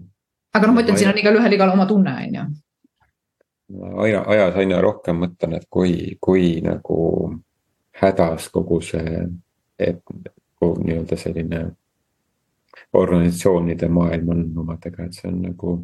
[0.56, 2.48] aga noh, ma ütlen, siin on igalühel igal oma tunne, on ju
[3.80, 6.98] aina, ajas aina rohkem mõtlen, et kui, kui nagu
[8.02, 9.22] hädas kogu see,
[9.78, 10.02] et
[10.62, 11.62] nii-öelda selline
[12.92, 15.80] organisatsioonide maailm on omadega, et see on nagu.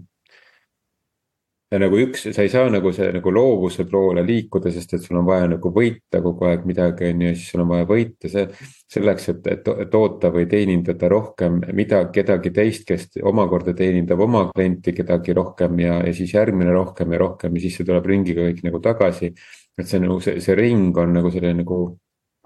[1.69, 5.19] Ja nagu üks, sa ei saa nagu see nagu loovuse poole liikuda, sest et sul
[5.21, 8.47] on vaja nagu võita kogu aeg midagi, on ju, siis sul on vaja võita see.
[8.89, 14.95] selleks, et, et, toota või teenindada rohkem midagi, kedagi teist, kes omakorda teenindab oma klienti
[14.97, 18.65] kedagi rohkem ja, ja siis järgmine rohkem ja rohkem ja siis see tuleb ringiga kõik
[18.65, 19.35] nagu tagasi.
[19.79, 21.79] et see nagu see, see ring on nagu selline nagu,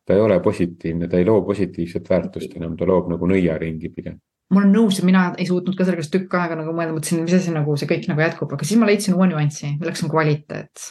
[0.04, 4.18] ta ei ole positiivne, ta ei loo positiivset väärtust enam, ta loob nagu nõiaringi pigem
[4.52, 7.36] ma olen nõus ja mina ei suutnud ka sellega tükk aega nagu mõelda, mõtlesin, mis
[7.38, 10.88] asi nagu see kõik nagu jätkub, aga siis ma leidsin uue nüansi, milleks on kvaliteet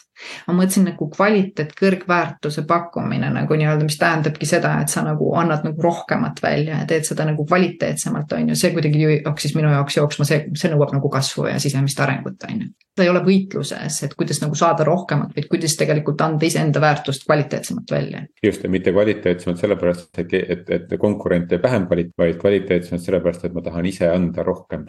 [0.47, 5.65] ma mõtlesin nagu kvaliteet, kõrgväärtuse pakkumine nagu nii-öelda, mis tähendabki seda, et sa nagu annad
[5.67, 9.97] nagu rohkemat välja ja teed seda nagu kvaliteetsemalt, on ju, see kuidagi hakkas minu jaoks
[9.97, 12.69] jooksma, see, see nõuab nagu kasvu ja sisemist arengut, on ju.
[12.95, 17.25] ta ei ole võitluses, et kuidas nagu saada rohkemat, vaid kuidas tegelikult anda iseenda väärtust
[17.27, 18.25] kvaliteetsemalt välja.
[18.43, 23.47] just, ja mitte kvaliteetsemalt sellepärast, et, et, et konkurent teeb vähem kvalit-, vaid kvaliteetsemalt sellepärast,
[23.47, 24.87] et ma tahan ise anda rohkem.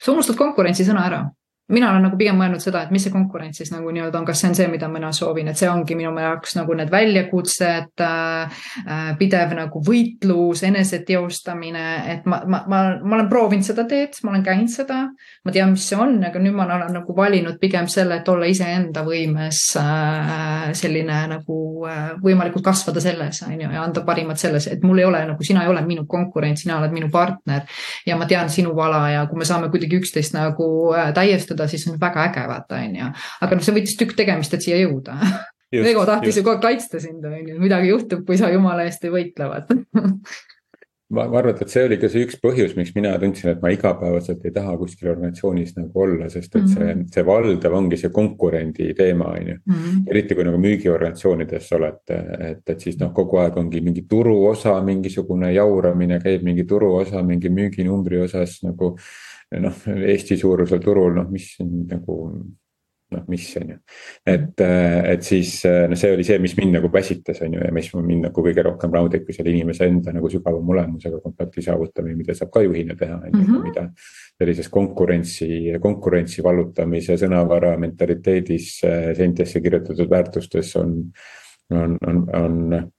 [0.00, 1.24] sa unustad konkurentsi sõna ära
[1.70, 4.42] mina olen nagu pigem mõelnud seda, et mis see konkurents siis nagu nii-öelda on, kas
[4.42, 8.62] see on see, mida mina soovin, et see ongi minu jaoks nagu need väljakutsed äh,,
[8.86, 14.34] äh pidev nagu võitlus, eneseteostamine, et ma, ma, ma, ma olen proovinud seda teed, ma
[14.34, 15.00] olen käinud seda.
[15.44, 18.48] ma tean, mis see on, aga nüüd ma olen nagu valinud pigem selle, et olla
[18.50, 24.68] iseenda võimes äh, selline nagu äh, võimalikult kasvada selles, on ju, ja anda parimat selles,
[24.70, 27.64] et mul ei ole nagu, sina ei ole minu konkurent, sina oled minu partner.
[28.06, 31.70] ja ma tean sinu vala ja kui me saame kuidagi üksteist nagu äh, täiestada seda,
[31.70, 33.10] siis on väga äge, vaata, on ju.
[33.46, 35.18] aga noh, see võttis tükk tegemist, et siia jõuda.
[35.70, 39.04] Ego tahtis ju kogu aeg kaitsta sind, on ju, midagi juhtub, kui sa jumala eest
[39.06, 39.76] ei võitle, vaata
[41.10, 43.72] ma, ma arvan, et see oli ka see üks põhjus, miks mina tundsin, et ma
[43.74, 47.06] igapäevaselt ei taha kuskil organisatsioonis nagu olla, sest et see, mhm.
[47.14, 49.56] see valdav ongi see konkurendi teema, on ju.
[49.70, 50.04] Mhm.
[50.10, 52.14] eriti kui nagu müügiorganisatsioonides oled,
[52.50, 57.52] et, et siis noh, kogu aeg ongi mingi turuosa, mingisugune jauramine käib mingi turuosa, mingi
[57.52, 58.94] müüginumbri osas nagu
[59.58, 62.18] noh, Eesti suurusel turul, noh, mis nagu
[63.10, 63.76] noh, mis on ju.
[64.26, 67.90] et, et siis noh, see oli see, mis mind nagu väsitas, on ju, ja mis
[67.96, 72.36] mind nagu kõige rohkem raudib, kui selle inimese enda nagu sügavama olemusega kontakti saavutamine, mida
[72.38, 73.66] saab ka juhina teha, on ju, mhm.
[73.66, 73.88] mida.
[74.40, 75.50] sellises konkurentsi,
[75.82, 78.70] konkurentsi vallutamise sõnavara mentaliteedis
[79.18, 80.94] seintesse kirjutatud väärtustes on,
[81.74, 82.90] on, on, on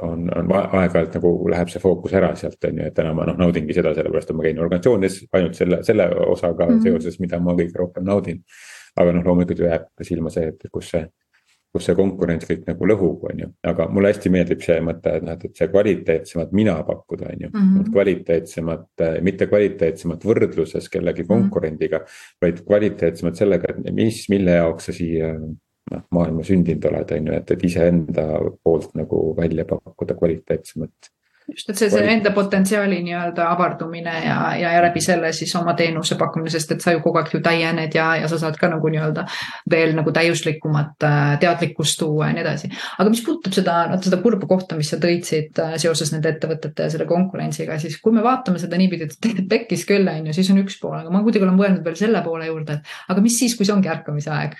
[0.00, 3.38] on, on aeg-ajalt nagu läheb see fookus ära sealt on ju, et täna ma noh
[3.38, 6.84] naudingi seda, sellepärast et ma käin organisatsioonides ainult selle, selle osaga mm -hmm.
[6.86, 8.44] seoses, mida ma kõige rohkem naudin.
[8.96, 11.06] aga noh, loomulikult ju jääb silma see, et kus see,
[11.72, 15.22] kus see konkurents kõik nagu lõhub, on ju, aga mulle hästi meeldib see mõte, et
[15.24, 17.60] noh, et see kvaliteetsemat mina pakkuda, on ju mm.
[17.60, 17.92] -hmm.
[17.92, 18.86] kvaliteetsemat,
[19.22, 21.28] mitte kvaliteetsemat võrdluses kellegi mhm.
[21.28, 22.36] konkurendiga mm, -hmm.
[22.42, 25.34] vaid kvaliteetsemat sellega, et mis, mille jaoks sa siia
[25.92, 28.28] noh, maailma sündinud oled, on ju, et, et iseenda
[28.62, 31.12] poolt nagu välja pakkuda kvaliteetsemat.
[31.52, 35.74] just, et see, see enda potentsiaali nii-öelda avardumine ja, ja, ja läbi selle siis oma
[35.76, 38.70] teenuse pakkumine, sest et sa ju kogu aeg ju täiened ja, ja sa saad ka
[38.70, 39.24] nagu nii-öelda
[39.70, 42.70] veel nagu täiuslikumat äh, teadlikkust tuua ja nii edasi.
[42.94, 43.76] aga mis puudutab seda,
[44.06, 47.98] seda kurba kohta, mis sa tõid siit äh, seoses nende ettevõtete ja selle konkurentsiga, siis
[48.00, 51.00] kui me vaatame seda niipidi, et tegelikult pekkis küll, on ju, siis on üks pool,
[51.02, 53.74] aga ma kuidagi olen mõelnud veel selle poole juurde, et aga mis siis, kui see
[53.74, 54.54] ongi ärkamise aeg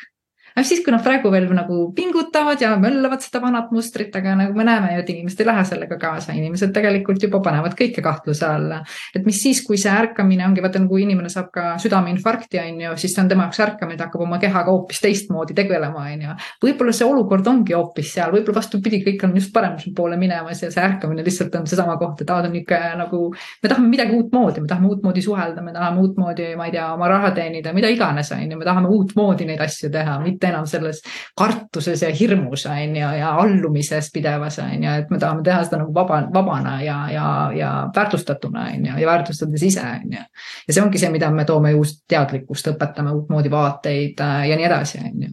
[0.53, 4.57] aga siis, kui nad praegu veel nagu pingutavad ja möllavad seda vanat mustrit, aga nagu
[4.57, 8.47] me näeme ju, et inimesed ei lähe sellega kaasa, inimesed tegelikult juba panevad kõike kahtluse
[8.47, 8.83] alla.
[9.15, 12.97] et mis siis, kui see ärkamine ongi, vaata nagu inimene saab ka südameinfarkti, on ju,
[13.01, 16.37] siis see on tema jaoks ärkamine, ta hakkab oma kehaga hoopis teistmoodi tegelema, on ju.
[16.67, 20.71] võib-olla see olukord ongi hoopis seal, võib-olla vastupidi, kõik on just paremuse poole minemas ja
[20.73, 23.23] see ärkamine lihtsalt on seesama koht, et aa, ta on ikka nagu,
[23.63, 27.09] me tahame midagi uutmoodi, me tahame uutmoodi suhelda, me tahame uutmoodi, ma ei tea, oma
[27.11, 30.67] raha teenida, mida iganes, on ju, me tahame uutmoodi neid asju teha, mitte mitte enam
[30.67, 31.03] selles
[31.39, 35.83] kartuses ja hirmus on ju ja allumises pidevas on ju, et me tahame teha seda
[35.83, 37.27] nagu vaba, vabana ja, ja,
[37.57, 40.25] ja väärtustatuna on ju ja väärtustades ise on ju.
[40.69, 44.71] ja see ongi see, mida me toome uut teadlikkust, õpetame uutmoodi vaateid äh, ja nii
[44.71, 45.33] edasi, on ju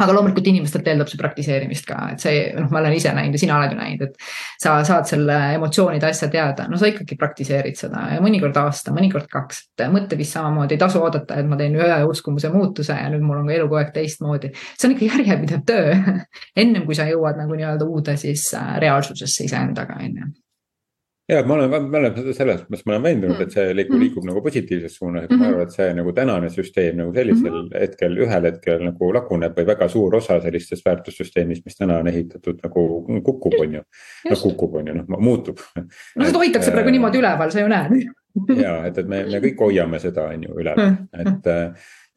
[0.00, 3.42] aga loomulikult inimestelt eeldab see praktiseerimist ka, et see, noh, ma olen ise näinud ja
[3.42, 4.30] sina oled ju näinud, et
[4.62, 9.30] sa saad selle emotsioonide asja teada, no sa ikkagi praktiseerid seda ja mõnikord aasta, mõnikord
[9.30, 13.08] kaks, et mõtle vist samamoodi, ei tasu oodata, et ma teen ühe uskumuse muutuse ja
[13.12, 14.52] nüüd mul on ka elu kogu aeg teistmoodi.
[14.74, 15.96] see on ikka järjepidev töö.
[16.62, 20.30] Ennem kui sa jõuad nagu nii-öelda uude siis äh, reaalsusesse iseendaga, on ju
[21.30, 23.46] ja ma olen, ma olen selles mõttes, ma olen veendunud, mm.
[23.46, 24.04] et see liigub, mm.
[24.04, 27.60] liigub nagu positiivses suunas, et ma arvan, et see nagu tänane süsteem nagu sellisel mm
[27.66, 27.80] -hmm.
[27.84, 32.60] hetkel, ühel hetkel nagu laguneb või väga suur osa sellistest väärtussüsteemist, mis täna on ehitatud
[32.64, 32.86] nagu
[33.26, 33.84] kukub, on ju.
[34.30, 35.58] noh kukub, on ju, noh muutub.
[35.76, 37.96] no seda hoitakse praegu niimoodi üleval, sa ju näed
[38.62, 41.50] ja et, et me, me kõik hoiame seda, on ju üleval, et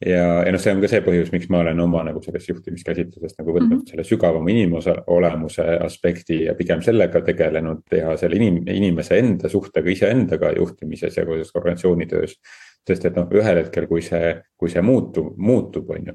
[0.05, 3.39] ja, ja noh, see on ka see põhjus, miks ma olen oma nagu sellest juhtimiskäsitlusest
[3.39, 3.89] nagu võtnud mm -hmm.
[3.89, 9.89] selle sügavama inimose olemuse aspekti ja pigem sellega tegelenud ja selle inim-, inimese enda suhtega
[9.89, 12.39] iseendaga juhtimises ja koos organisatsiooni töös.
[12.87, 16.13] sest et noh, ühel hetkel, kui see, kui see muutub, muutub, on ju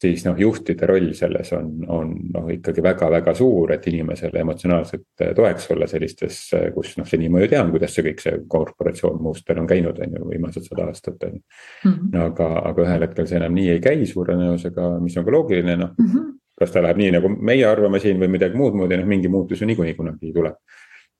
[0.00, 5.68] siis noh, juhtide roll selles on, on noh, ikkagi väga-väga suur, et inimesele emotsionaalselt toeks
[5.74, 6.40] olla sellistes,
[6.74, 10.16] kus noh, seni ma ju tean, kuidas see kõik see korporatsioon muustel on käinud, on
[10.16, 11.92] ju, viimased sada aastat on ju mm.
[11.92, 12.20] -hmm.
[12.26, 15.76] aga, aga ühel hetkel see enam nii ei käi suure tõenäosusega, mis on ka loogiline,
[15.76, 16.30] noh mm -hmm.
[16.60, 19.60] kas ta läheb nii, nagu meie arvame siin või midagi muud moodi, noh mingi muutus
[19.60, 20.56] ju niikuinii kunagi tuleb.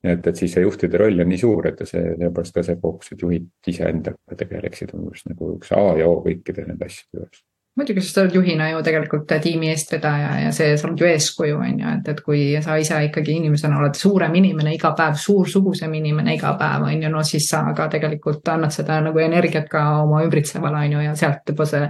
[0.03, 3.13] et, et siis see juhtide roll on nii suur, et see, seepärast ka see fookus,
[3.13, 7.45] et juhid iseendaga tegeleksid, on just nagu üks A ja O kõikide nende asjade juures
[7.79, 11.59] muidugi, sest sa oled juhina ju tegelikult tiimi eestvedaja ja see, sa oled ju eeskuju,
[11.61, 15.95] on ju, et, et kui sa ise ikkagi inimesena oled suurem inimene iga päev, suursugusem
[16.01, 19.85] inimene iga päev, on ju, no siis sa ka tegelikult annad seda nagu energiat ka
[20.03, 21.89] oma ümbritsevale, on ju, ja sealt juba see,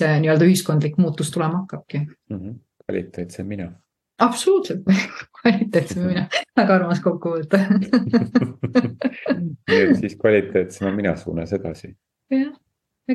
[0.00, 2.38] see nii-öelda ühiskondlik muutus tulema hakkabki mm.
[2.38, 2.56] -hmm.
[2.86, 3.70] kvaliteetsem mina.
[4.18, 4.86] absoluutselt
[5.40, 7.64] kvaliteetsem mina, väga armas kokkuvõte
[9.70, 11.96] nii et siis kvaliteetsema mina suunas edasi.
[12.30, 12.54] jah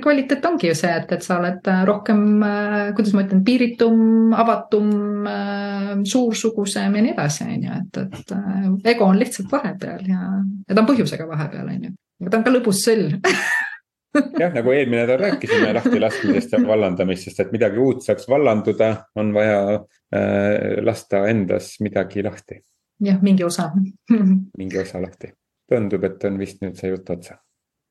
[0.01, 4.34] kvaliteet ongi ju see, et, et sa oled äh, rohkem, äh, kuidas ma ütlen, piiritum,
[4.36, 4.89] avatum,
[5.29, 10.23] äh, suursugusem ja nii edasi, on ju, et, et ego on lihtsalt vahepeal ja,
[10.65, 11.93] ja ta on põhjusega vahepeal, on ju.
[12.23, 13.08] aga ta on ka lõbus sõll
[14.41, 19.58] jah, nagu eelmine nädal rääkisime lahtilaskmisest ja vallandamisest, et midagi uut saaks vallanduda, on vaja
[19.75, 22.62] äh, lasta endas midagi lahti.
[23.03, 23.71] jah, mingi osa
[24.60, 25.34] mingi osa lahti.
[25.69, 27.39] tundub, et on vist nüüd see jutt otsa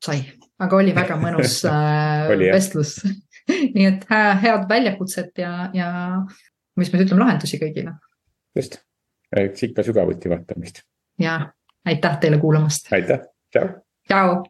[0.05, 0.21] sai,
[0.63, 2.97] aga oli väga mõnus äh, oli, vestlus
[3.75, 5.89] nii et hea, head väljakutset ja, ja
[6.81, 7.97] mis me ütleme, lahendusi kõigile.
[8.57, 8.81] just,
[9.37, 10.83] eks ikka sügavuti vaatamist.
[11.21, 11.39] ja
[11.87, 12.93] aitäh teile kuulamast.
[12.95, 13.73] aitäh, tšau.
[14.09, 14.37] tšau.